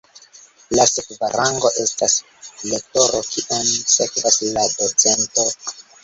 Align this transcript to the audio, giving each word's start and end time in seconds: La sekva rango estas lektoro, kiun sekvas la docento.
La 0.75 0.83
sekva 0.91 1.27
rango 1.33 1.69
estas 1.83 2.15
lektoro, 2.69 3.19
kiun 3.33 3.69
sekvas 3.97 4.39
la 4.57 4.65
docento. 4.79 5.45